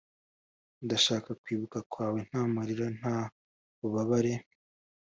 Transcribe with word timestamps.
ndashaka 0.85 1.29
kwibuka 1.41 1.77
kwawe- 1.91 2.19
nta 2.29 2.41
marira, 2.53 2.85
nta 2.99 3.17
bubabare, 3.79 4.33